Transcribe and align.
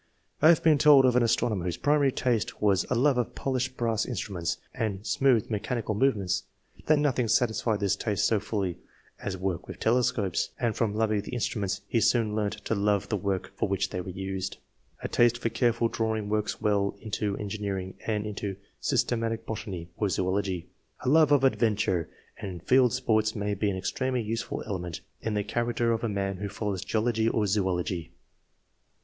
I 0.41 0.47
have 0.47 0.63
been 0.63 0.79
told 0.79 1.05
of 1.05 1.15
an 1.15 1.21
astronomer 1.21 1.63
whose 1.65 1.77
primary 1.77 2.11
taste 2.11 2.59
was 2.59 2.87
a 2.89 2.95
love 2.95 3.19
of 3.19 3.35
polished 3.35 3.77
brass 3.77 4.03
instruments 4.03 4.57
and 4.73 5.05
smooth 5.05 5.51
mechanical 5.51 5.93
movements, 5.93 6.45
that 6.87 6.97
nothing 6.97 7.27
sat 7.27 7.49
isfied 7.49 7.77
this 7.81 7.95
taste 7.95 8.25
so 8.25 8.39
fully 8.39 8.79
as 9.19 9.37
work 9.37 9.67
with 9.67 9.79
telescopes, 9.79 10.49
and 10.59 10.75
from 10.75 10.95
loving 10.95 11.21
the 11.21 11.33
instruments 11.35 11.81
he 11.87 12.01
soon 12.01 12.33
learnt 12.35 12.65
to 12.65 12.73
love 12.73 13.09
the 13.09 13.15
work 13.15 13.51
for 13.55 13.69
which 13.69 13.91
they 13.91 14.01
were 14.01 14.09
used. 14.09 14.57
A 15.03 15.07
taste 15.07 15.37
for 15.37 15.49
careful 15.49 15.87
drawing 15.87 16.29
works 16.29 16.59
well 16.59 16.95
into 16.99 17.37
en 17.37 17.49
gineering 17.51 17.93
and 18.07 18.25
into 18.25 18.55
systematic 18.79 19.45
botany 19.45 19.87
or 19.97 20.09
zoology. 20.09 20.65
A 21.01 21.09
love 21.09 21.31
of 21.31 21.43
adventure 21.43 22.09
and 22.39 22.63
field 22.63 22.91
sports 22.91 23.35
may 23.35 23.53
be 23.53 23.69
an 23.69 23.77
extremely 23.77 24.23
useful 24.23 24.63
element 24.65 25.01
in 25.21 25.35
the 25.35 25.43
character 25.43 25.91
of 25.91 26.03
a 26.03 26.09
man 26.09 26.37
who 26.37 26.49
follows 26.49 26.83
geology 26.83 27.29
or 27.29 27.45
zoology. 27.45 28.11